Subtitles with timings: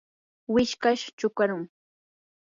[0.53, 1.61] wishkash chukarum.